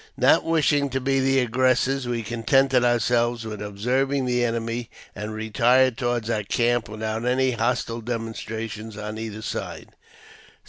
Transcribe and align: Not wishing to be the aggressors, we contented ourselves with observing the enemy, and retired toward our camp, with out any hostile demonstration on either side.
Not 0.17 0.43
wishing 0.43 0.89
to 0.89 0.99
be 0.99 1.19
the 1.19 1.37
aggressors, 1.41 2.07
we 2.07 2.23
contented 2.23 2.83
ourselves 2.83 3.45
with 3.45 3.61
observing 3.61 4.25
the 4.25 4.43
enemy, 4.43 4.89
and 5.15 5.31
retired 5.31 5.95
toward 5.95 6.27
our 6.27 6.41
camp, 6.41 6.89
with 6.89 7.03
out 7.03 7.23
any 7.23 7.51
hostile 7.51 8.01
demonstration 8.01 8.97
on 8.97 9.19
either 9.19 9.43
side. 9.43 9.89